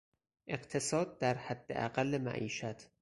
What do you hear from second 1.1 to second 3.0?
در حداقل معیشت